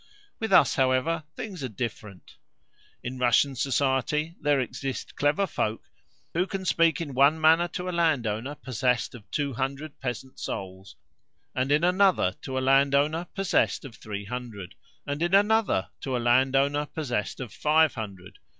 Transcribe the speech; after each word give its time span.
With 0.39 0.51
us, 0.51 0.73
however, 0.73 1.25
things 1.35 1.63
are 1.63 1.69
different. 1.69 2.37
In 3.03 3.19
Russian 3.19 3.53
society 3.55 4.33
there 4.41 4.59
exist 4.59 5.15
clever 5.15 5.45
folk 5.45 5.83
who 6.33 6.47
can 6.47 6.65
speak 6.65 6.99
in 6.99 7.13
one 7.13 7.39
manner 7.39 7.67
to 7.67 7.87
a 7.87 7.91
landowner 7.93 8.55
possessed 8.55 9.13
of 9.13 9.29
two 9.29 9.53
hundred 9.53 9.99
peasant 9.99 10.39
souls, 10.39 10.95
and 11.53 11.71
in 11.71 11.83
another 11.83 12.33
to 12.41 12.57
a 12.57 12.65
landowner 12.67 13.25
possessed 13.35 13.85
of 13.85 13.93
three 13.93 14.25
hundred, 14.25 14.73
and 15.05 15.21
in 15.21 15.35
another 15.35 15.91
to 15.99 16.17
a 16.17 16.17
landowner 16.17 16.87
possessed 16.87 17.39
of 17.39 17.53
five 17.53 17.93
hundred. 17.93 18.39